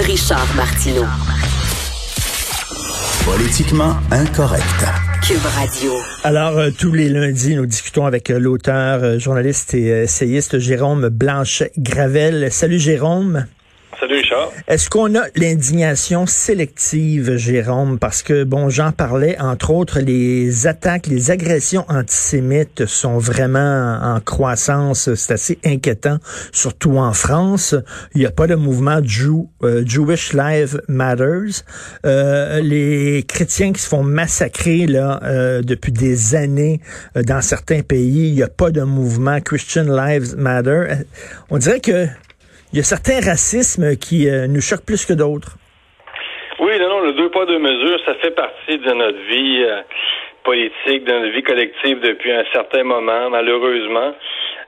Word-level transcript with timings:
Richard 0.00 0.46
Martineau. 0.54 1.04
Politiquement 3.24 3.96
incorrect. 4.12 4.84
Cube 5.26 5.44
Radio. 5.44 5.92
Alors, 6.22 6.56
euh, 6.56 6.70
tous 6.70 6.92
les 6.92 7.08
lundis, 7.08 7.56
nous 7.56 7.66
discutons 7.66 8.06
avec 8.06 8.30
euh, 8.30 8.38
l'auteur, 8.38 9.02
euh, 9.02 9.18
journaliste 9.18 9.74
et 9.74 9.88
essayiste 9.88 10.58
Jérôme 10.60 11.08
Blanchet-Gravel. 11.08 12.52
Salut 12.52 12.78
Jérôme. 12.78 13.46
Salut 14.00 14.14
Richard. 14.14 14.52
Est-ce 14.68 14.88
qu'on 14.88 15.16
a 15.16 15.24
l'indignation 15.34 16.26
sélective, 16.26 17.36
Jérôme? 17.36 17.98
Parce 17.98 18.22
que, 18.22 18.44
bon, 18.44 18.68
j'en 18.68 18.92
parlais, 18.92 19.36
entre 19.40 19.72
autres, 19.72 19.98
les 19.98 20.68
attaques, 20.68 21.08
les 21.08 21.32
agressions 21.32 21.84
antisémites 21.88 22.86
sont 22.86 23.18
vraiment 23.18 23.98
en 24.00 24.20
croissance. 24.20 25.12
C'est 25.16 25.32
assez 25.32 25.58
inquiétant, 25.64 26.18
surtout 26.52 26.98
en 26.98 27.12
France. 27.12 27.74
Il 28.14 28.20
n'y 28.20 28.26
a 28.26 28.30
pas 28.30 28.46
de 28.46 28.54
mouvement 28.54 29.00
euh, 29.64 29.82
Jewish 29.84 30.32
Lives 30.32 30.80
Matters. 30.86 31.64
Euh, 32.06 32.60
les 32.60 33.24
chrétiens 33.26 33.72
qui 33.72 33.82
se 33.82 33.88
font 33.88 34.04
massacrer 34.04 34.86
là 34.86 35.18
euh, 35.24 35.60
depuis 35.62 35.90
des 35.90 36.36
années 36.36 36.80
dans 37.16 37.40
certains 37.40 37.82
pays, 37.82 38.28
il 38.28 38.34
n'y 38.34 38.44
a 38.44 38.48
pas 38.48 38.70
de 38.70 38.82
mouvement 38.82 39.40
Christian 39.40 39.84
Lives 39.84 40.36
Matter. 40.36 40.84
On 41.50 41.58
dirait 41.58 41.80
que 41.80 42.06
il 42.72 42.76
y 42.76 42.80
a 42.80 42.84
certains 42.84 43.20
racismes 43.24 43.96
qui 43.96 44.28
euh, 44.28 44.46
nous 44.46 44.60
choquent 44.60 44.84
plus 44.84 45.06
que 45.06 45.14
d'autres. 45.14 45.56
Oui, 46.60 46.78
non, 46.78 46.88
non, 46.88 47.00
le 47.00 47.12
deux 47.12 47.30
pas, 47.30 47.46
deux 47.46 47.58
mesures, 47.58 47.98
ça 48.04 48.14
fait 48.16 48.32
partie 48.32 48.78
de 48.78 48.92
notre 48.92 49.18
vie 49.30 49.64
euh, 49.64 49.80
politique, 50.44 51.04
de 51.04 51.12
notre 51.12 51.32
vie 51.32 51.42
collective 51.42 52.00
depuis 52.00 52.32
un 52.32 52.44
certain 52.52 52.84
moment, 52.84 53.30
malheureusement. 53.30 54.12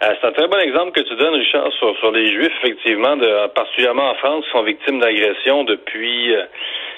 Euh, 0.03 0.15
c'est 0.19 0.29
un 0.29 0.33
très 0.33 0.49
bon 0.49 0.59
exemple 0.61 0.93
que 0.93 1.07
tu 1.07 1.15
donnes, 1.17 1.35
Richard, 1.35 1.71
sur, 1.75 1.95
sur 1.99 2.11
les 2.13 2.33
Juifs, 2.33 2.53
effectivement, 2.63 3.17
de, 3.17 3.49
particulièrement 3.49 4.11
en 4.11 4.15
France, 4.15 4.45
qui 4.47 4.51
sont 4.53 4.63
victimes 4.63 5.01
d'agressions 5.01 5.65
depuis 5.65 6.35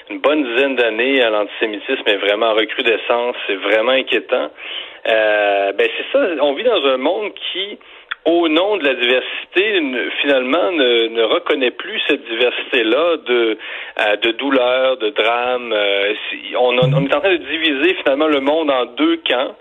une 0.09 0.19
bonne 0.19 0.43
dizaine 0.43 0.75
d'années. 0.77 1.19
L'antisémitisme 1.19 2.03
est 2.07 2.17
vraiment 2.17 2.51
en 2.51 2.53
recrudescence, 2.53 3.35
c'est 3.47 3.55
vraiment 3.55 3.91
inquiétant. 3.91 4.51
ben 5.05 5.87
c'est 5.97 6.05
ça, 6.13 6.19
on 6.41 6.53
vit 6.53 6.63
dans 6.63 6.85
un 6.85 6.97
monde 6.97 7.33
qui 7.51 7.77
au 8.25 8.47
nom 8.47 8.77
de 8.77 8.85
la 8.85 8.93
diversité, 8.93 10.11
finalement, 10.21 10.71
ne, 10.71 11.23
reconnaît 11.23 11.71
plus 11.71 12.01
cette 12.07 12.23
diversité-là 12.25 13.17
de, 13.17 13.57
euh, 13.99 14.15
de 14.17 14.31
douleurs, 14.31 14.97
de 14.97 15.09
drames. 15.09 15.73
Euh, 15.73 16.13
on, 16.57 16.77
est 16.77 17.13
en 17.15 17.19
train 17.19 17.31
de 17.31 17.37
diviser 17.37 17.95
finalement 17.95 18.27
le 18.27 18.39
monde 18.39 18.71
en 18.71 18.85
deux 18.85 19.17
camps. 19.17 19.55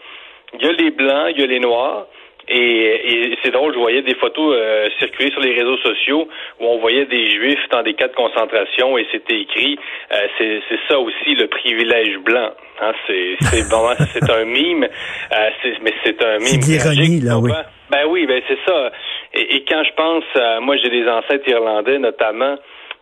Il 0.54 0.64
y 0.64 0.68
a 0.68 0.72
les 0.72 0.90
blancs, 0.90 1.32
il 1.34 1.40
y 1.40 1.44
a 1.44 1.46
les 1.46 1.60
noirs. 1.60 2.06
Et, 2.54 3.38
c'est 3.42 3.50
drôle, 3.50 3.72
je 3.72 3.78
voyais 3.78 4.02
des 4.02 4.14
photos 4.14 4.54
euh, 4.54 4.88
circuler 4.98 5.30
sur 5.30 5.40
les 5.40 5.54
réseaux 5.54 5.78
sociaux 5.78 6.28
où 6.60 6.66
on 6.66 6.78
voyait 6.78 7.06
des 7.06 7.30
juifs 7.30 7.66
dans 7.70 7.82
des 7.82 7.94
cas 7.94 8.08
de 8.08 8.14
concentration 8.14 8.98
et 8.98 9.06
c'était 9.10 9.40
écrit 9.40 9.78
euh, 10.12 10.26
c'est, 10.38 10.60
ça 10.88 10.98
aussi 10.98 11.34
le 11.34 11.48
privilège 11.48 12.18
blanc. 12.18 12.50
Hein, 12.80 12.92
c'est 13.06 13.36
c'est 13.40 13.68
bon, 13.70 13.88
c'est 14.12 14.30
un 14.30 14.44
mime, 14.44 14.84
euh, 14.84 15.50
mais 15.82 15.94
c'est 16.04 16.22
un 16.22 16.38
mime. 16.38 16.60
C'est 16.60 17.24
là, 17.24 17.38
oui. 17.38 17.50
Ben 17.90 18.06
oui, 18.08 18.26
ben 18.26 18.42
c'est 18.46 18.58
ça. 18.66 18.90
Et, 19.34 19.64
quand 19.66 19.82
je 19.84 19.94
pense, 19.94 20.24
moi 20.62 20.76
j'ai 20.76 20.90
des 20.90 21.08
ancêtres 21.08 21.48
irlandais 21.48 21.98
notamment 21.98 22.56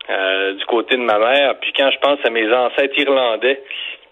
du 0.07 0.65
côté 0.65 0.95
de 0.95 1.01
ma 1.01 1.19
mère, 1.19 1.55
puis 1.61 1.71
quand 1.77 1.89
je 1.91 1.99
pense 1.99 2.19
à 2.25 2.29
mes 2.29 2.51
ancêtres 2.51 2.97
irlandais 2.97 3.61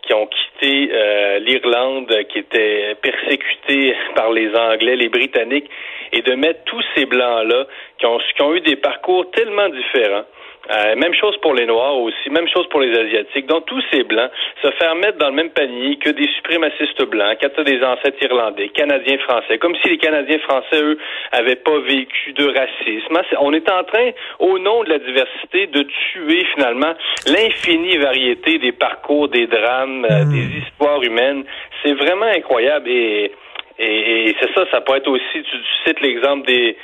qui 0.09 0.15
ont 0.15 0.25
quitté 0.25 0.89
euh, 0.91 1.37
l'Irlande, 1.37 2.11
qui 2.29 2.39
était 2.39 2.95
persécutée 2.99 3.95
par 4.15 4.31
les 4.31 4.49
Anglais, 4.55 4.95
les 4.95 5.09
Britanniques, 5.09 5.69
et 6.11 6.23
de 6.23 6.33
mettre 6.33 6.63
tous 6.65 6.83
ces 6.95 7.05
blancs-là 7.05 7.67
qui 7.99 8.07
ont, 8.07 8.17
qui 8.35 8.41
ont 8.41 8.55
eu 8.55 8.61
des 8.61 8.75
parcours 8.75 9.29
tellement 9.29 9.69
différents 9.69 10.25
euh, 10.71 10.95
même 10.95 11.13
chose 11.15 11.35
pour 11.41 11.55
les 11.55 11.65
Noirs 11.65 11.97
aussi, 11.97 12.29
même 12.29 12.47
chose 12.47 12.67
pour 12.69 12.81
les 12.81 12.95
Asiatiques. 12.97 13.47
Donc, 13.47 13.65
tous 13.65 13.81
ces 13.91 14.03
Blancs 14.03 14.29
se 14.61 14.69
faire 14.71 14.93
mettre 14.95 15.17
dans 15.17 15.29
le 15.29 15.35
même 15.35 15.49
panier 15.49 15.97
que 15.97 16.11
des 16.11 16.27
suprémacistes 16.35 17.03
blancs, 17.05 17.37
quand 17.41 17.49
tu 17.55 17.63
des 17.63 17.83
ancêtres 17.83 18.21
irlandais, 18.21 18.69
Canadiens, 18.69 19.17
Français, 19.19 19.57
comme 19.57 19.75
si 19.81 19.89
les 19.89 19.97
Canadiens 19.97 20.37
français, 20.39 20.81
eux, 20.81 20.97
avaient 21.31 21.55
pas 21.55 21.79
vécu 21.79 22.33
de 22.33 22.45
racisme. 22.45 23.15
Hein, 23.15 23.37
on 23.41 23.53
est 23.53 23.69
en 23.71 23.83
train, 23.83 24.11
au 24.39 24.59
nom 24.59 24.83
de 24.83 24.89
la 24.89 24.99
diversité, 24.99 25.67
de 25.67 25.83
tuer 25.83 26.45
finalement 26.53 26.93
l'infinie 27.25 27.97
variété 27.97 28.59
des 28.59 28.71
parcours, 28.71 29.27
des 29.29 29.47
drames, 29.47 30.05
euh, 30.05 30.23
hmm. 30.23 30.31
des 30.31 30.57
histoires 30.59 31.01
humaines. 31.01 31.45
C'est 31.83 31.93
vraiment 31.93 32.27
incroyable 32.27 32.89
et, 32.89 33.31
et, 33.79 34.35
c'est 34.39 34.53
ça, 34.53 34.65
ça 34.71 34.81
peut 34.81 34.95
être 34.97 35.07
aussi, 35.07 35.41
tu 35.43 35.57
cites 35.85 36.01
l'exemple 36.01 36.45
des 36.45 36.75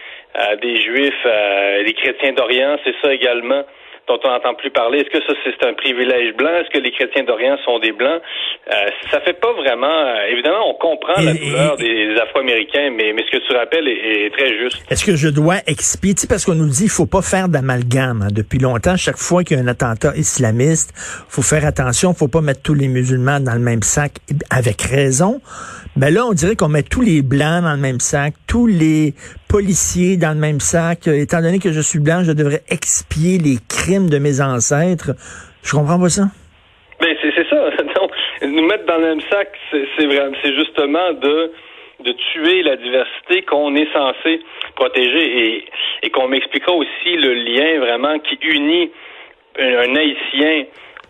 des 0.61 0.81
Juifs, 0.81 1.13
euh, 1.25 1.83
les 1.83 1.93
chrétiens 1.93 2.33
d'Orient, 2.33 2.77
c'est 2.83 2.95
ça 3.01 3.13
également 3.13 3.63
dont 4.07 4.19
on 4.23 4.29
n'entend 4.29 4.53
plus 4.53 4.69
parler. 4.69 4.99
Est-ce 4.99 5.09
que 5.09 5.25
ça, 5.25 5.33
c'est 5.43 5.65
un 5.65 5.73
privilège 5.73 6.35
blanc? 6.35 6.51
Est-ce 6.61 6.69
que 6.69 6.77
les 6.77 6.91
chrétiens 6.91 7.23
d'Orient 7.23 7.57
sont 7.65 7.79
des 7.79 7.91
blancs? 7.91 8.21
Euh, 8.71 8.89
ça 9.11 9.19
fait 9.21 9.33
pas 9.33 9.53
vraiment... 9.53 9.87
Euh, 9.87 10.27
évidemment, 10.31 10.69
on 10.69 10.73
comprend 10.75 11.19
la 11.21 11.33
douleur 11.33 11.75
des, 11.77 12.15
Afro-Américains, 12.21 12.91
mais, 12.95 13.13
mais 13.13 13.23
ce 13.25 13.37
que 13.37 13.43
tu 13.47 13.55
rappelles 13.55 13.87
est, 13.87 14.31
très 14.37 14.57
juste. 14.57 14.83
Est-ce 14.89 15.05
que 15.05 15.15
je 15.15 15.29
dois 15.29 15.57
expliquer? 15.67 16.27
Parce 16.27 16.45
qu'on 16.45 16.55
nous 16.55 16.69
dit 16.69 16.81
qu'il 16.81 16.89
faut 16.89 17.07
pas 17.07 17.21
faire 17.21 17.49
d'amalgame. 17.49 18.23
Hein. 18.23 18.27
Depuis 18.31 18.59
longtemps, 18.59 18.95
chaque 18.95 19.17
fois 19.17 19.43
qu'il 19.43 19.57
y 19.57 19.59
a 19.59 19.63
un 19.63 19.67
attentat 19.67 20.13
islamiste, 20.15 20.93
faut 21.27 21.41
faire 21.41 21.65
attention, 21.65 22.13
faut 22.13 22.27
pas 22.27 22.41
mettre 22.41 22.61
tous 22.61 22.75
les 22.75 22.87
musulmans 22.87 23.39
dans 23.39 23.53
le 23.53 23.59
même 23.59 23.81
sac, 23.81 24.11
avec 24.51 24.81
raison. 24.83 25.41
Mais 25.97 26.11
là, 26.11 26.25
on 26.25 26.33
dirait 26.33 26.55
qu'on 26.55 26.67
met 26.67 26.83
tous 26.83 27.01
les 27.01 27.21
blancs 27.21 27.63
dans 27.63 27.73
le 27.73 27.81
même 27.81 27.99
sac, 27.99 28.33
tous 28.47 28.67
les 28.67 29.13
policiers 29.55 30.17
dans 30.17 30.35
le 30.35 30.41
même 30.41 30.59
sac. 30.59 31.07
Étant 31.07 31.39
donné 31.39 31.59
que 31.59 31.71
je 31.71 31.79
suis 31.79 31.99
blanc, 31.99 32.27
je 32.27 32.33
devrais 32.33 32.59
expier 32.69 33.39
les 33.39 33.55
crimes 33.71 34.09
de 34.09 34.19
mes 34.19 34.41
ancêtres. 34.41 35.15
Je 35.63 35.71
comprends 35.71 35.97
pas 35.97 36.09
ça. 36.09 36.23
Ben, 36.99 37.15
c'est 37.21 37.31
ça. 37.47 37.69
nous 38.45 38.67
mettre 38.67 38.85
dans 38.85 38.97
le 38.97 39.15
même 39.15 39.21
sac, 39.31 39.47
c'est 39.71 40.55
justement 40.55 41.13
de 41.13 41.53
de 42.03 42.11
tuer 42.33 42.63
la 42.63 42.75
diversité 42.75 43.43
qu'on 43.43 43.73
est 43.77 43.87
censé 43.93 44.41
protéger 44.75 45.23
et, 45.23 45.65
et 46.03 46.09
qu'on 46.09 46.27
m'expliquera 46.27 46.73
aussi 46.73 47.15
le 47.15 47.33
lien 47.35 47.79
vraiment 47.79 48.19
qui 48.19 48.35
unit 48.41 48.91
un 49.57 49.95
haïtien 49.95 50.65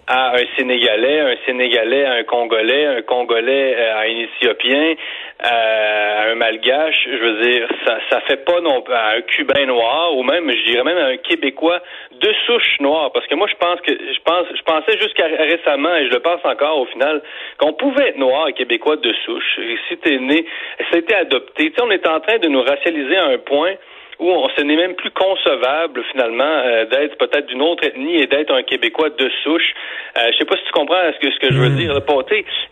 à 0.07 0.35
un 0.35 0.43
Sénégalais, 0.55 1.19
un 1.19 1.35
Sénégalais 1.45 2.05
à 2.05 2.13
un 2.13 2.23
Congolais, 2.23 2.85
un 2.85 3.01
Congolais 3.01 3.75
euh, 3.75 3.95
à 3.95 3.99
un 4.01 4.19
Éthiopien, 4.19 4.93
euh, 4.93 6.27
à 6.27 6.31
un 6.31 6.35
Malgache, 6.35 7.07
je 7.11 7.17
veux 7.17 7.41
dire, 7.41 7.67
ça, 7.85 7.97
ça 8.09 8.21
fait 8.21 8.45
pas 8.45 8.61
non 8.61 8.83
à 8.91 9.15
un 9.15 9.21
Cubain 9.21 9.65
noir 9.65 10.15
ou 10.15 10.23
même, 10.23 10.51
je 10.51 10.71
dirais 10.71 10.83
même 10.83 10.97
à 10.97 11.07
un 11.07 11.17
Québécois 11.17 11.81
de 12.11 12.33
souche 12.45 12.79
noire, 12.79 13.11
parce 13.13 13.25
que 13.27 13.35
moi 13.35 13.47
je 13.47 13.55
pense 13.55 13.81
que 13.81 13.91
je 13.91 14.19
pense, 14.23 14.45
je 14.55 14.61
pensais 14.61 14.97
jusqu'à 14.99 15.25
récemment 15.25 15.95
et 15.95 16.05
je 16.07 16.13
le 16.13 16.19
pense 16.19 16.43
encore 16.43 16.79
au 16.79 16.85
final 16.85 17.21
qu'on 17.57 17.73
pouvait 17.73 18.09
être 18.09 18.17
noir 18.17 18.47
et 18.47 18.53
québécois 18.53 18.97
de 18.97 19.11
souche. 19.25 19.59
Si 19.89 19.97
t'es 19.97 20.17
né, 20.19 20.45
ça 20.91 20.95
a 20.95 20.99
été 20.99 21.15
adopté. 21.15 21.71
Tu 21.71 21.75
sais, 21.75 21.81
on 21.81 21.91
est 21.91 22.07
en 22.07 22.19
train 22.19 22.37
de 22.37 22.47
nous 22.47 22.61
racialiser 22.61 23.17
à 23.17 23.25
un 23.25 23.37
point 23.39 23.73
où 24.19 24.31
on, 24.31 24.49
ce 24.49 24.61
n'est 24.61 24.75
même 24.75 24.95
plus 24.95 25.11
concevable 25.11 26.03
finalement 26.11 26.43
euh, 26.43 26.85
d'être 26.85 27.17
peut-être 27.17 27.47
d'une 27.47 27.61
autre 27.61 27.83
ethnie 27.85 28.21
et 28.21 28.27
d'être 28.27 28.53
un 28.53 28.63
Québécois 28.63 29.09
de 29.09 29.29
souche. 29.43 29.73
Euh, 30.17 30.31
je 30.31 30.37
sais 30.37 30.45
pas 30.45 30.55
si 30.57 30.63
tu 30.63 30.71
comprends 30.71 30.95
ce 31.13 31.19
que 31.19 31.31
ce 31.31 31.39
que 31.39 31.53
je 31.53 31.59
veux 31.59 31.69
hmm. 31.69 31.77
dire. 31.77 31.93
Là, 31.93 32.01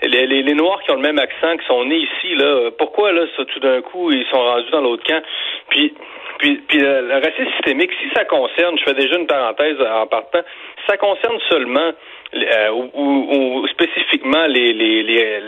les, 0.03 0.27
les, 0.27 0.43
les, 0.43 0.53
Noirs 0.53 0.81
qui 0.83 0.91
ont 0.91 0.95
le 0.95 1.01
même 1.01 1.19
accent, 1.19 1.57
qui 1.57 1.65
sont 1.65 1.85
nés 1.85 1.97
ici, 1.97 2.35
là, 2.35 2.71
pourquoi 2.77 3.11
là, 3.11 3.25
ça, 3.35 3.45
tout 3.45 3.59
d'un 3.59 3.81
coup, 3.81 4.11
ils 4.11 4.25
sont 4.31 4.39
rendus 4.39 4.71
dans 4.71 4.81
l'autre 4.81 5.03
camp? 5.03 5.21
Puis 5.69 5.93
puis, 6.39 6.57
puis 6.67 6.79
le, 6.79 7.13
racisme 7.13 7.51
systémique, 7.55 7.91
si 8.01 8.09
ça 8.13 8.25
concerne, 8.25 8.77
je 8.77 8.83
fais 8.83 8.93
déjà 8.93 9.15
une 9.15 9.27
parenthèse 9.27 9.77
en 9.79 10.07
partant, 10.07 10.41
ça 10.87 10.97
concerne 10.97 11.39
seulement 11.49 11.91
euh, 12.35 12.71
ou, 12.93 13.67
spécifiquement 13.67 14.45
les, 14.47 14.73
les, 14.73 15.03
les 15.03 15.43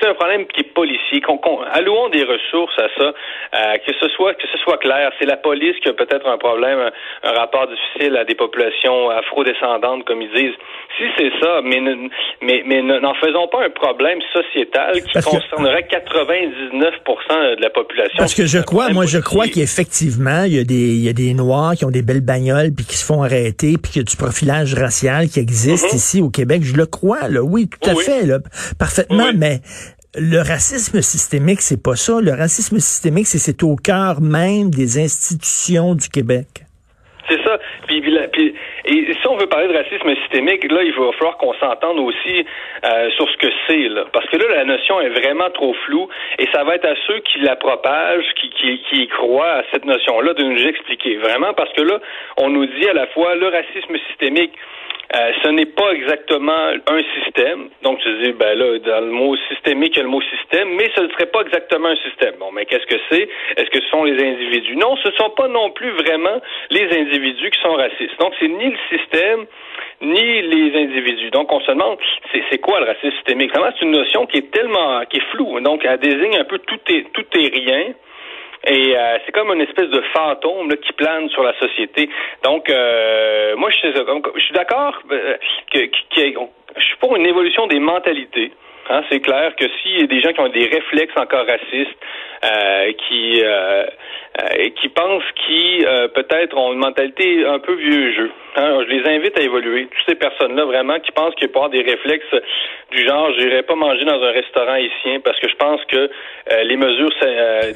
c'est 0.00 0.08
un 0.08 0.14
problème 0.14 0.46
qui 0.46 0.60
est 0.60 0.72
policier. 0.74 1.20
Qu'on, 1.20 1.38
allouons 1.72 2.08
des 2.08 2.24
ressources 2.24 2.78
à 2.78 2.88
ça, 2.96 3.12
euh, 3.12 3.78
que 3.86 3.92
ce 4.00 4.08
soit 4.08 4.34
que 4.34 4.46
ce 4.50 4.58
soit 4.58 4.78
clair. 4.78 5.12
C'est 5.18 5.26
la 5.26 5.36
police 5.36 5.76
qui 5.82 5.88
a 5.88 5.92
peut-être 5.92 6.26
un 6.26 6.38
problème, 6.38 6.90
un, 7.22 7.32
rapport 7.32 7.68
difficile 7.68 8.16
à 8.16 8.24
des 8.24 8.34
populations 8.34 9.10
afro-descendantes, 9.10 10.04
comme 10.04 10.22
ils 10.22 10.32
disent. 10.32 10.56
Si 10.98 11.04
c'est 11.16 11.32
ça, 11.40 11.60
mais 11.62 11.80
mais 12.40 12.62
mais 12.66 12.82
n'en 12.82 13.14
faisons 13.14 13.48
pas 13.48 13.64
un 13.64 13.70
problème 13.70 14.20
sociétal 14.32 15.02
qui 15.02 15.20
concernerait 15.22 15.86
99% 15.90 17.56
de 17.56 17.62
la 17.62 17.70
population. 17.70 18.18
Parce 18.18 18.34
que 18.34 18.46
je 18.46 18.58
crois, 18.58 18.90
moi, 18.90 19.06
je 19.06 19.18
crois 19.18 19.46
qu'effectivement, 19.46 20.44
il 20.44 20.54
y 20.54 20.58
a 20.58 20.64
des 20.64 20.74
il 20.74 21.04
y 21.04 21.08
a 21.08 21.14
des 21.14 21.34
noirs 21.34 21.72
qui 21.74 21.84
ont 21.84 21.90
des 21.90 22.02
belles 22.02 22.24
bagnoles 22.24 22.72
puis 22.76 22.84
qui 22.84 22.96
se 22.96 23.04
font 23.04 23.22
arrêter 23.22 23.76
puis 23.82 23.92
qu'il 23.92 24.02
y 24.02 24.04
a 24.04 24.08
du 24.08 24.16
profilage 24.16 24.74
racial 24.74 25.28
qui 25.28 25.40
existe 25.40 25.92
mm-hmm. 25.92 25.96
ici 25.96 26.21
au 26.22 26.30
Québec, 26.30 26.62
je 26.64 26.76
le 26.76 26.86
crois, 26.86 27.28
là, 27.28 27.42
oui, 27.42 27.68
tout 27.68 27.90
à 27.90 27.94
fait, 27.94 28.24
là, 28.26 28.38
parfaitement, 28.78 29.32
mais 29.36 29.60
le 30.14 30.38
racisme 30.38 31.00
systémique, 31.00 31.62
c'est 31.62 31.82
pas 31.82 31.96
ça. 31.96 32.20
Le 32.20 32.32
racisme 32.32 32.78
systémique, 32.78 33.26
c'est 33.26 33.38
c'est 33.38 33.62
au 33.62 33.76
cœur 33.76 34.20
même 34.20 34.70
des 34.70 34.98
institutions 34.98 35.94
du 35.94 36.08
Québec. 36.08 36.64
C'est 37.28 37.42
ça. 37.44 37.58
Puis, 37.86 38.02
puis 38.32 38.54
Et 38.84 39.12
si 39.12 39.28
on 39.28 39.36
veut 39.36 39.46
parler 39.46 39.68
de 39.68 39.76
racisme 39.76 40.14
systémique, 40.16 40.70
là, 40.70 40.82
il 40.82 40.92
va 40.92 41.12
falloir 41.12 41.36
qu'on 41.36 41.54
s'entende 41.54 41.98
aussi 42.00 42.44
euh, 42.84 43.10
sur 43.10 43.28
ce 43.30 43.36
que 43.36 43.46
c'est, 43.66 43.88
là. 43.88 44.04
Parce 44.12 44.26
que 44.26 44.36
là, 44.36 44.56
la 44.56 44.64
notion 44.64 45.00
est 45.00 45.10
vraiment 45.10 45.50
trop 45.50 45.72
floue 45.84 46.08
et 46.38 46.46
ça 46.52 46.64
va 46.64 46.74
être 46.74 46.86
à 46.86 46.94
ceux 47.06 47.20
qui 47.20 47.38
la 47.40 47.56
propagent, 47.56 48.32
qui, 48.40 48.50
qui, 48.50 48.82
qui 48.90 49.06
croient 49.08 49.58
à 49.58 49.62
cette 49.72 49.84
notion-là, 49.84 50.34
de 50.34 50.44
nous 50.44 50.66
expliquer. 50.66 51.16
Vraiment, 51.16 51.54
parce 51.54 51.72
que 51.72 51.82
là, 51.82 52.00
on 52.38 52.48
nous 52.50 52.66
dit 52.66 52.88
à 52.88 52.92
la 52.92 53.06
fois 53.08 53.34
le 53.34 53.48
racisme 53.48 53.96
systémique, 54.08 54.52
euh, 55.14 55.30
ce 55.42 55.48
n'est 55.50 55.66
pas 55.66 55.90
exactement 55.92 56.72
un 56.86 57.02
système. 57.20 57.68
Donc, 57.82 57.98
tu 58.00 58.08
dis, 58.22 58.32
ben 58.32 58.56
là, 58.58 58.78
dans 58.78 59.04
le 59.04 59.12
mot 59.12 59.36
systémique, 59.50 59.92
il 59.94 59.98
y 59.98 60.00
a 60.00 60.04
le 60.04 60.08
mot 60.08 60.22
système, 60.22 60.70
mais 60.74 60.90
ce 60.96 61.02
ne 61.02 61.08
serait 61.10 61.26
pas 61.26 61.42
exactement 61.42 61.88
un 61.88 61.96
système. 61.96 62.36
Bon, 62.40 62.50
mais 62.50 62.64
qu'est-ce 62.64 62.86
que 62.86 62.98
c'est? 63.10 63.28
Est-ce 63.58 63.68
que 63.68 63.80
ce 63.82 63.88
sont 63.88 64.04
les 64.04 64.16
individus? 64.24 64.74
Non, 64.76 64.96
ce 64.96 65.08
ne 65.08 65.14
sont 65.14 65.28
pas 65.30 65.48
non 65.48 65.70
plus 65.70 65.90
vraiment 65.90 66.40
les 66.70 66.88
individus 66.98 67.50
qui 67.50 67.60
sont 67.60 67.74
racistes. 67.74 68.18
Donc, 68.20 68.32
c'est 68.40 68.48
ni 68.48 68.71
le 68.72 68.98
système, 68.98 69.46
ni 70.00 70.42
les 70.42 70.82
individus. 70.82 71.30
Donc, 71.30 71.52
on 71.52 71.60
se 71.60 71.70
demande, 71.70 71.98
c'est 72.50 72.58
quoi 72.58 72.80
le 72.80 72.86
racisme 72.86 73.12
systémique? 73.12 73.50
Vraiment, 73.52 73.72
c'est 73.78 73.84
une 73.84 73.92
notion 73.92 74.26
qui 74.26 74.38
est 74.38 74.50
tellement, 74.50 75.04
qui 75.08 75.18
est 75.18 75.30
floue. 75.30 75.60
Donc, 75.60 75.84
elle 75.84 75.98
désigne 75.98 76.36
un 76.36 76.44
peu 76.44 76.58
tout 76.58 76.80
et, 76.88 77.04
tout 77.12 77.24
rien. 77.34 77.94
Et 78.64 78.96
euh, 78.96 79.18
c'est 79.24 79.32
comme 79.32 79.52
une 79.52 79.60
espèce 79.60 79.88
de 79.88 80.00
fantôme 80.14 80.68
qui 80.76 80.92
plane 80.92 81.28
sur 81.30 81.42
la 81.42 81.52
société. 81.58 82.08
Donc, 82.44 82.70
euh, 82.70 83.56
moi, 83.56 83.70
je, 83.70 83.88
je 83.88 84.40
suis 84.40 84.54
d'accord 84.54 84.94
euh, 85.10 85.36
que, 85.72 85.80
je 86.76 86.84
suis 86.84 86.96
pour 87.00 87.16
une 87.16 87.26
évolution 87.26 87.66
des 87.66 87.80
mentalités. 87.80 88.52
Hein, 88.88 89.02
c'est 89.10 89.20
clair 89.20 89.54
que 89.56 89.64
s'il 89.68 90.00
y 90.00 90.04
a 90.04 90.06
des 90.06 90.20
gens 90.20 90.32
qui 90.32 90.40
ont 90.40 90.48
des 90.48 90.66
réflexes 90.66 91.14
encore 91.16 91.46
racistes, 91.46 91.96
qui 93.08 93.42
euh, 94.40 94.42
euh, 94.42 94.68
qui 94.80 94.88
pensent 94.88 95.22
qui 95.46 95.84
peut-être 96.14 96.56
ont 96.56 96.72
une 96.72 96.78
mentalité 96.78 97.44
un 97.44 97.58
peu 97.58 97.74
vieux 97.74 98.12
jeu. 98.14 98.30
Hein, 98.56 98.80
je 98.86 98.94
les 98.94 99.16
invite 99.16 99.38
à 99.38 99.42
évoluer. 99.42 99.86
Toutes 99.86 100.06
ces 100.08 100.14
personnes-là 100.14 100.64
vraiment 100.64 100.98
qui 101.00 101.10
pensent 101.12 101.34
qu'il 101.34 101.48
peut 101.48 101.58
avoir 101.58 101.70
des 101.70 101.82
réflexes 101.82 102.34
du 102.90 103.06
genre 103.06 103.30
j'irai 103.38 103.62
pas 103.62 103.74
manger 103.74 104.04
dans 104.04 104.22
un 104.22 104.30
restaurant 104.30 104.72
haïtien 104.72 105.20
parce 105.24 105.38
que 105.40 105.48
je 105.48 105.56
pense 105.56 105.80
que 105.86 106.10
les 106.64 106.76
mesures 106.76 107.10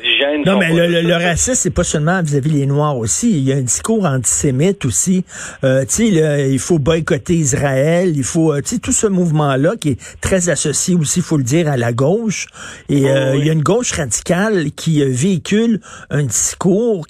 d'hygiène. 0.03 0.43
Non, 0.45 0.59
mais 0.59 0.69
le, 0.73 1.01
le, 1.01 1.15
racisme 1.15 1.55
c'est 1.55 1.75
pas 1.75 1.85
seulement 1.85 2.21
vis-à-vis 2.23 2.51
les 2.51 2.67
noirs 2.67 2.97
aussi. 2.97 3.31
Il 3.31 3.49
y 3.49 3.53
a 3.53 3.57
un 3.57 3.63
discours 3.63 4.05
antisémite 4.05 4.85
aussi. 4.85 5.25
tu 5.63 5.69
sais, 5.89 6.51
il 6.51 6.59
faut 6.59 6.79
boycotter 6.79 7.35
Israël. 7.35 8.13
Il 8.15 8.25
faut, 8.25 8.55
tu 8.57 8.67
sais, 8.67 8.79
tout 8.79 8.93
ce 8.93 9.07
mouvement-là 9.07 9.77
qui 9.81 9.91
est 9.93 10.21
très 10.21 10.51
associé 10.51 10.95
aussi, 10.95 11.21
faut 11.23 11.39
le 11.39 11.45
dire, 11.45 11.69
à 11.69 11.77
la 11.77 11.93
gauche. 11.93 12.47
Et 12.91 12.99
il 12.99 13.47
y 13.47 13.51
a 13.51 13.53
une 13.53 13.63
gauche 13.63 13.93
radicale 13.93 14.73
qui 14.77 15.03
véhicule 15.05 15.81
un 16.11 16.23
discours 16.25 16.46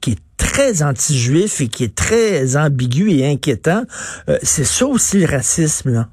qui 0.01 0.13
est 0.13 0.27
très 0.39 0.83
anti-juif 0.83 1.61
et 1.61 1.69
qui 1.69 1.85
est 1.85 1.97
très 1.97 2.57
ambigu 2.57 3.11
et 3.11 3.27
inquiétant. 3.27 3.83
Euh, 4.29 4.39
c'est 4.43 4.65
ça 4.65 4.87
aussi 4.87 5.19
le 5.19 5.27
racisme, 5.27 5.93
là. 5.93 6.05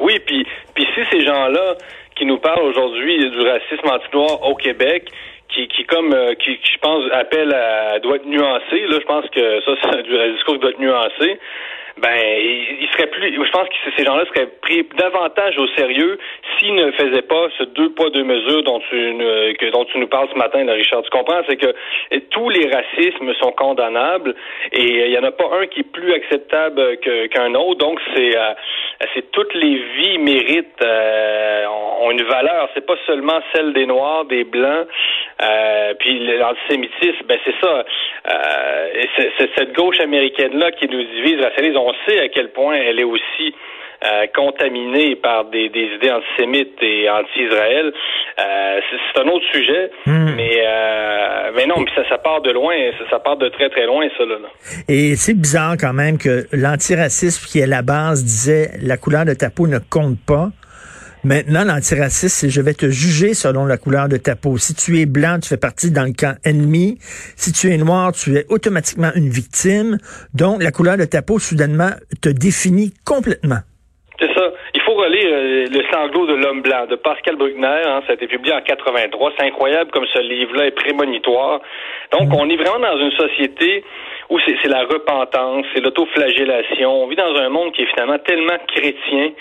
Oui, 0.00 0.18
puis, 0.26 0.46
puis 0.74 0.86
si 0.94 1.00
ces 1.10 1.24
gens-là 1.24 1.76
qui 2.16 2.26
nous 2.26 2.38
parlent 2.38 2.64
aujourd'hui 2.64 3.18
du 3.30 3.40
racisme 3.40 3.88
anti-noir 3.88 4.42
au 4.48 4.54
Québec, 4.54 5.10
qui, 5.54 5.68
qui 5.68 5.84
comme 5.84 6.12
euh, 6.12 6.34
qui, 6.34 6.58
je 6.62 6.78
pense 6.80 7.04
appelle 7.12 7.52
à 7.52 7.98
doit 8.00 8.16
être 8.16 8.26
nuancé 8.26 8.86
là 8.86 8.98
je 9.00 9.06
pense 9.06 9.28
que 9.30 9.60
ça 9.62 9.72
c'est 9.82 10.20
un 10.20 10.32
discours 10.32 10.54
qui 10.54 10.60
doit 10.60 10.70
être 10.70 10.80
nuancé 10.80 11.38
ben, 11.98 12.16
il 12.16 12.88
serait 12.92 13.08
plus. 13.08 13.34
Je 13.34 13.50
pense 13.50 13.68
que 13.68 13.74
ces 13.96 14.04
gens-là 14.04 14.24
seraient 14.26 14.48
pris 14.62 14.86
davantage 14.96 15.58
au 15.58 15.66
sérieux 15.68 16.18
s'ils 16.58 16.74
ne 16.74 16.90
faisaient 16.92 17.22
pas 17.22 17.48
ce 17.58 17.64
deux 17.64 17.90
poids 17.90 18.10
deux 18.10 18.24
mesures 18.24 18.62
dont 18.62 18.80
tu 18.88 19.14
dont 19.72 19.86
nous 19.94 20.08
parles 20.08 20.28
ce 20.32 20.38
matin, 20.38 20.64
Richard. 20.70 21.02
Tu 21.02 21.10
comprends? 21.10 21.40
C'est 21.48 21.56
que 21.56 21.74
tous 22.30 22.48
les 22.48 22.68
racismes 22.68 23.32
sont 23.34 23.52
condamnables 23.52 24.34
et 24.72 25.06
il 25.06 25.12
y 25.12 25.18
en 25.18 25.24
a 25.24 25.30
pas 25.30 25.50
un 25.60 25.66
qui 25.66 25.80
est 25.80 25.92
plus 25.92 26.12
acceptable 26.12 26.98
qu'un 26.98 27.54
autre. 27.54 27.78
Donc 27.78 28.00
c'est 28.14 28.36
euh, 28.36 28.52
c'est 29.14 29.30
toutes 29.30 29.54
les 29.54 29.76
vies 29.96 30.18
méritent 30.18 30.82
euh, 30.82 31.66
ont 32.02 32.10
une 32.10 32.22
valeur. 32.22 32.68
C'est 32.74 32.86
pas 32.86 32.96
seulement 33.06 33.40
celle 33.54 33.72
des 33.72 33.86
noirs, 33.86 34.24
des 34.24 34.44
blancs. 34.44 34.86
Euh, 35.42 35.94
puis 35.98 36.18
l'antisémitisme, 36.36 37.26
ben 37.26 37.38
c'est 37.44 37.54
ça. 37.60 37.84
c'est 39.16 39.50
cette 39.56 39.72
gauche 39.72 40.00
américaine 40.00 40.58
là 40.58 40.70
qui 40.72 40.86
nous 40.86 41.02
divise, 41.02 41.40
racialise 41.40 41.76
on 41.76 41.89
sait 42.06 42.20
à 42.20 42.28
quel 42.28 42.50
point 42.52 42.74
elle 42.74 43.00
est 43.00 43.04
aussi 43.04 43.54
euh, 44.02 44.26
contaminée 44.34 45.14
par 45.16 45.44
des, 45.50 45.66
idées 45.66 46.10
antisémites 46.10 46.82
et 46.82 47.10
anti-Israël. 47.10 47.92
Euh, 48.38 48.80
c'est 49.14 49.20
un 49.20 49.28
autre 49.28 49.44
sujet, 49.52 49.90
hmm. 50.06 50.30
mais 50.36 50.62
euh, 50.66 51.50
mais 51.54 51.66
non, 51.66 51.74
mais 51.80 51.90
ça, 51.94 52.08
ça 52.08 52.16
part 52.16 52.40
de 52.40 52.50
loin, 52.50 52.74
ça, 53.10 53.18
part 53.18 53.36
de 53.36 53.50
très 53.50 53.68
très 53.68 53.84
loin, 53.84 54.08
ça 54.16 54.24
là. 54.24 54.36
Et 54.88 55.16
c'est 55.16 55.34
bizarre 55.34 55.74
quand 55.78 55.92
même 55.92 56.16
que 56.16 56.46
l'antiracisme 56.52 57.46
qui 57.46 57.60
est 57.60 57.66
la 57.66 57.82
base 57.82 58.24
disait 58.24 58.70
la 58.80 58.96
couleur 58.96 59.26
de 59.26 59.34
ta 59.34 59.50
peau 59.50 59.66
ne 59.66 59.78
compte 59.78 60.16
pas. 60.26 60.48
Maintenant, 61.22 61.64
l'antiracisme, 61.66 62.32
c'est 62.32 62.48
je 62.48 62.62
vais 62.62 62.72
te 62.72 62.86
juger 62.86 63.34
selon 63.34 63.66
la 63.66 63.76
couleur 63.76 64.08
de 64.08 64.16
ta 64.16 64.36
peau. 64.36 64.56
Si 64.56 64.74
tu 64.74 64.98
es 65.00 65.04
blanc, 65.04 65.38
tu 65.42 65.50
fais 65.50 65.60
partie 65.60 65.92
dans 65.92 66.04
le 66.04 66.16
camp 66.16 66.34
ennemi. 66.46 66.96
Si 67.36 67.52
tu 67.52 67.68
es 67.68 67.76
noir, 67.76 68.12
tu 68.12 68.36
es 68.36 68.46
automatiquement 68.48 69.10
une 69.14 69.28
victime. 69.28 69.98
Donc, 70.32 70.62
la 70.62 70.72
couleur 70.72 70.96
de 70.96 71.04
ta 71.04 71.20
peau, 71.20 71.38
soudainement, 71.38 71.90
te 72.22 72.30
définit 72.30 72.94
complètement. 73.04 73.60
C'est 74.18 74.32
ça. 74.32 74.48
Il 74.72 74.80
faut 74.80 74.94
relire 74.94 75.28
euh, 75.28 75.66
Le 75.68 75.82
sanglot 75.92 76.26
de 76.26 76.34
l'homme 76.34 76.62
blanc 76.62 76.86
de 76.86 76.96
Pascal 76.96 77.36
Bruckner. 77.36 77.82
Hein, 77.84 78.00
ça 78.06 78.12
a 78.12 78.14
été 78.14 78.26
publié 78.26 78.54
en 78.54 78.62
83. 78.62 79.32
C'est 79.38 79.46
incroyable 79.46 79.90
comme 79.90 80.06
ce 80.06 80.20
livre-là 80.20 80.66
est 80.66 80.76
prémonitoire. 80.76 81.60
Donc, 82.12 82.28
mm. 82.30 82.34
on 82.34 82.48
est 82.48 82.56
vraiment 82.56 82.80
dans 82.80 82.98
une 82.98 83.12
société 83.12 83.84
où 84.30 84.38
c'est 84.46 84.68
la 84.68 84.84
repentance, 84.84 85.66
c'est 85.74 85.80
l'autoflagellation. 85.80 87.02
On 87.02 87.08
vit 87.08 87.16
dans 87.16 87.34
un 87.36 87.48
monde 87.50 87.72
qui 87.72 87.82
est 87.82 87.86
finalement 87.86 88.18
tellement 88.18 88.56
chrétien 88.68 89.32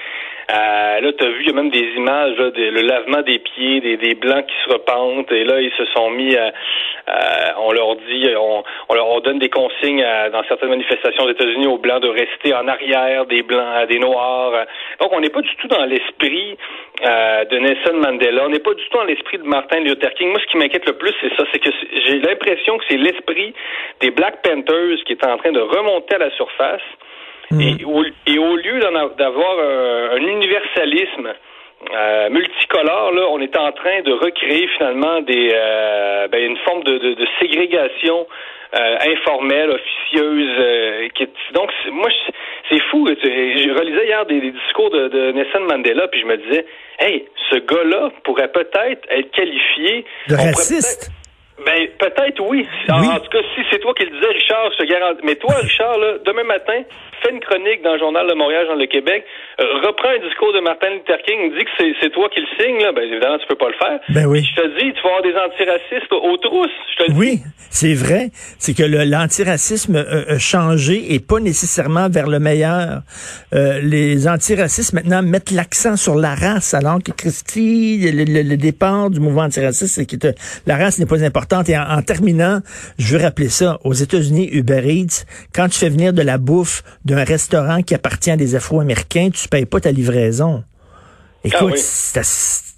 euh, 0.52 1.02
là, 1.02 1.12
tu 1.14 1.24
as 1.24 1.30
vu, 1.30 1.42
il 1.42 1.48
y 1.48 1.52
a 1.52 1.54
même 1.54 1.70
des 1.70 1.88
images, 1.96 2.38
là, 2.38 2.50
le 2.56 2.82
lavement 2.82 3.22
des 3.22 3.40
pieds, 3.40 3.82
des, 3.82 3.98
des 3.98 4.16
blancs 4.16 4.46
qui 4.46 4.56
se 4.66 4.74
repentent, 4.74 5.32
et 5.32 5.44
là, 5.44 5.62
ils 5.62 5.72
se 5.74 5.86
sont 5.94 6.10
mis 6.12 6.36
à, 6.36 6.52
on 7.58 7.72
leur 7.72 7.96
dit, 7.96 8.28
on, 8.38 8.64
on 8.90 8.94
leur 8.94 9.22
donne 9.22 9.40
des 9.40 9.50
consignes 9.50 10.06
dans 10.32 10.44
certaines 10.48 10.70
manifestations 10.70 11.24
aux 11.24 11.30
États-Unis 11.30 11.68
aux 11.68 11.78
blancs 11.78 12.02
de 12.02 12.10
rester 12.10 12.54
en 12.54 12.68
arrière 12.68 13.26
des 13.26 13.42
blancs, 13.42 13.88
des 13.88 14.00
noirs. 14.00 14.66
Donc, 15.00 15.12
on 15.14 15.20
n'est 15.20 15.30
pas 15.30 15.42
du 15.42 15.56
tout 15.56 15.68
dans 15.68 15.86
l'esprit 15.86 16.58
euh, 17.06 17.46
de 17.46 17.58
Nelson 17.58 17.96
Mandela. 17.96 18.46
On 18.46 18.50
n'est 18.50 18.60
pas 18.60 18.74
du 18.74 18.84
tout 18.90 18.98
dans 18.98 19.06
l'esprit 19.06 19.38
de 19.38 19.44
Martin 19.44 19.80
Luther 19.80 20.14
King. 20.14 20.30
Moi, 20.30 20.40
ce 20.40 20.52
qui 20.52 20.58
m'inquiète 20.58 20.86
le 20.86 20.94
plus, 20.94 21.14
c'est 21.22 21.36
ça, 21.36 21.44
c'est 21.52 21.60
que 21.60 21.70
j'ai 22.06 22.20
l'impression 22.20 22.78
que 22.78 22.84
c'est 22.90 22.98
l'esprit 22.98 23.54
des 24.02 24.12
Black 24.12 24.42
Panthers 24.42 24.98
qui 25.06 25.14
est 25.14 25.26
en 25.26 25.38
train 25.38 25.52
de 25.52 25.62
remonter 25.62 26.16
à 26.16 26.20
la 26.20 26.32
surface. 26.32 26.82
Mm. 27.52 27.62
Et, 27.62 27.86
au, 27.86 28.04
et, 28.28 28.38
au, 28.38 28.56
lieu 28.56 28.80
d'avoir 29.18 29.60
un, 29.60 30.18
universalisme 30.18 31.34
euh, 31.92 32.30
multicolore, 32.30 33.12
là, 33.12 33.28
on 33.32 33.40
est 33.40 33.58
en 33.58 33.72
train 33.72 34.02
de 34.02 34.12
recréer 34.12 34.68
finalement 34.78 35.22
des, 35.22 35.52
euh, 35.54 36.28
ben, 36.28 36.44
une 36.44 36.58
forme 36.58 36.84
de, 36.84 36.98
de, 36.98 37.14
de 37.14 37.28
ségrégation 37.40 38.28
euh, 38.76 38.98
informelle, 39.02 39.72
officieuse. 39.72 40.56
Euh, 40.60 41.08
donc, 41.54 41.72
moi, 41.92 42.10
c'est 42.70 42.82
fou. 42.92 43.08
Je 43.08 43.80
relisais 43.80 44.06
hier 44.06 44.26
des, 44.28 44.52
discours 44.52 44.92
de, 44.92 45.08
de, 45.08 45.32
Nelson 45.32 45.62
Mandela, 45.62 46.08
puis 46.10 46.22
je 46.22 46.26
me 46.28 46.38
disais, 46.38 46.66
hey, 47.00 47.26
ce 47.50 47.56
gars-là 47.58 48.12
pourrait 48.24 48.52
peut-être 48.52 49.08
être 49.10 49.32
qualifié 49.32 50.06
de 50.28 50.36
raciste. 50.36 51.12
Ben, 51.66 51.88
peut-être 52.00 52.40
oui. 52.42 52.68
En, 52.90 53.20
tout 53.20 53.30
cas, 53.30 53.44
si 53.56 53.62
c'est 53.70 53.80
toi 53.80 53.94
qui 53.94 54.06
le 54.06 54.12
disais, 54.12 54.32
Richard, 54.32 54.72
je 54.74 54.84
te 54.84 54.90
garantis. 54.90 55.22
Mais 55.24 55.36
toi, 55.36 55.56
Richard, 55.56 55.98
là, 55.98 56.18
demain 56.26 56.44
matin, 56.44 56.82
fais 57.22 57.32
une 57.32 57.40
chronique 57.40 57.82
dans 57.84 57.94
le 57.94 58.00
Journal 58.00 58.28
de 58.28 58.34
Montréal, 58.34 58.68
dans 58.68 58.76
le 58.76 58.86
Québec, 58.86 59.26
euh, 59.60 59.66
reprends 59.86 60.10
un 60.10 60.24
discours 60.26 60.54
de 60.54 60.62
Martin 60.62 60.90
Luther 60.90 61.22
King, 61.28 61.52
dis 61.58 61.66
que 61.66 61.72
c'est 62.02 62.10
toi 62.12 62.30
qui 62.30 62.40
le 62.40 62.48
signe, 62.58 62.82
là. 62.82 62.92
Ben, 62.92 63.04
évidemment, 63.04 63.38
tu 63.40 63.48
peux 63.48 63.60
pas 63.60 63.70
le 63.70 63.78
faire. 63.78 64.00
Ben 64.10 64.26
oui. 64.26 64.44
Je 64.44 64.62
te 64.62 64.68
dis, 64.80 64.94
tu 64.94 65.02
vas 65.04 65.18
avoir 65.18 65.24
des 65.24 65.36
antiracistes 65.36 66.12
aux 66.14 66.38
trousses. 66.38 66.80
Je 66.98 67.06
te 67.06 67.12
oui, 67.12 67.40
c'est 67.70 67.94
vrai. 67.94 68.30
C'est 68.58 68.76
que 68.76 68.84
l'antiracisme 68.84 69.96
a 69.98 70.40
changé 70.40 71.14
et 71.14 71.20
pas 71.20 71.40
nécessairement 71.40 72.10
vers 72.10 72.28
le 72.28 72.40
meilleur. 72.40 73.02
Euh, 73.54 73.80
les 73.82 74.28
antiracistes, 74.28 74.94
maintenant, 74.94 75.22
mettent 75.22 75.52
l'accent 75.52 75.98
sur 75.98 76.16
la 76.16 76.36
race, 76.36 76.74
alors 76.74 77.00
que 77.04 77.12
Christy, 77.12 78.12
le, 78.12 78.56
départ 78.56 79.10
du 79.10 79.20
mouvement 79.20 79.44
antiraciste, 79.44 79.96
c'est 79.96 80.06
que 80.06 80.34
la 80.66 80.78
race 80.78 81.00
n'est 81.00 81.06
pas 81.06 81.24
importante 81.24 81.49
et 81.68 81.78
en, 81.78 82.02
terminant, 82.02 82.62
je 82.98 83.18
veux 83.18 83.24
rappeler 83.24 83.50
ça. 83.50 83.80
Aux 83.84 83.94
États-Unis, 83.94 84.50
Uber 84.52 84.82
Eats, 84.86 85.26
quand 85.54 85.68
tu 85.70 85.80
fais 85.80 85.90
venir 85.90 86.14
de 86.14 86.22
la 86.22 86.38
bouffe 86.38 86.84
d'un 87.06 87.24
restaurant 87.24 87.82
qui 87.82 87.96
appartient 87.96 88.32
à 88.32 88.38
des 88.38 88.56
Afro-Américains, 88.56 89.30
tu 89.34 89.48
payes 89.48 89.66
pas 89.66 89.80
ta 89.80 89.92
livraison. 89.92 90.64
Écoute, 91.44 91.76
ah 92.16 92.22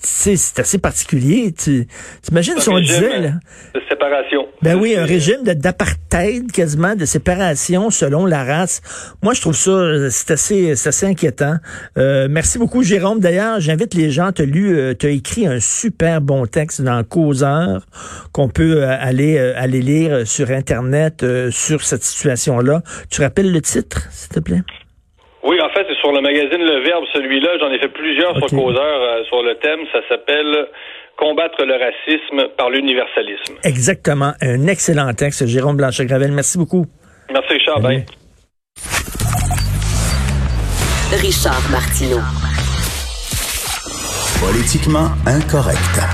c'est 0.04 0.60
assez 0.60 0.78
particulier. 0.78 1.54
Tu 1.54 1.88
imagines 2.30 2.60
si 2.60 2.70
on 2.70 2.80
disait... 2.80 3.20
Là, 3.20 3.30
de 3.74 3.82
séparation. 3.90 4.48
Ben 4.62 4.76
oui, 4.76 4.96
un 4.96 5.06
régime 5.06 5.44
d'apartheid, 5.44 6.52
quasiment, 6.52 6.96
de 6.96 7.06
séparation 7.06 7.90
selon 7.90 8.26
la 8.26 8.44
race. 8.44 8.82
Moi, 9.22 9.34
je 9.34 9.42
trouve 9.42 9.56
ça, 9.56 10.10
c'est 10.10 10.32
assez, 10.32 10.72
assez 10.72 11.06
inquiétant. 11.06 11.56
Euh, 11.98 12.28
merci 12.30 12.58
beaucoup, 12.58 12.84
Jérôme. 12.84 13.20
D'ailleurs, 13.20 13.60
j'invite 13.60 13.94
les 13.94 14.12
gens, 14.12 14.32
tu 14.32 14.44
as 14.44 14.46
lu, 14.46 14.78
euh, 14.78 14.94
tu 14.98 15.08
as 15.08 15.12
écrit 15.12 15.48
un 15.48 15.60
super 15.60 16.22
bon 16.22 16.46
texte 16.46 16.82
dans 16.82 17.04
Causeur 17.04 17.86
qu'on 18.32 18.50
peut 18.50 18.84
euh, 18.84 18.98
aller, 19.00 19.38
aller 19.40 19.82
lire 19.82 20.28
sur 20.28 20.52
Internet 20.52 21.26
sur 21.50 21.84
cette 21.84 22.04
situation-là. 22.04 22.82
Tu 23.10 23.22
rappelles 23.22 23.52
le 23.52 23.62
titre, 23.62 24.08
s'il 24.12 24.30
te 24.30 24.40
plaît? 24.40 24.62
Fait, 25.74 25.86
c'est 25.88 26.00
sur 26.00 26.12
le 26.12 26.22
magazine 26.22 26.62
Le 26.62 26.84
Verbe, 26.84 27.04
celui-là. 27.14 27.58
J'en 27.60 27.72
ai 27.72 27.80
fait 27.80 27.90
plusieurs 27.90 28.36
sur 28.38 28.48
Causeur 28.48 29.26
sur 29.28 29.42
le 29.44 29.56
thème. 29.56 29.80
Ça 29.92 30.00
s'appelle 30.10 30.68
Combattre 31.18 31.64
le 31.66 31.74
racisme 31.74 32.50
par 32.58 32.70
l'universalisme. 32.70 33.56
Exactement. 33.64 34.34
Un 34.42 34.68
excellent 34.68 35.14
texte, 35.14 35.46
Jérôme 35.46 35.78
Blanchet-Gravel. 35.78 36.32
Merci 36.32 36.58
beaucoup. 36.58 36.86
Merci, 37.32 37.54
Richard. 37.54 37.80
Bye. 37.80 38.06
Richard 41.22 41.62
Martineau. 41.70 42.22
Politiquement 44.40 45.10
incorrect. 45.28 46.12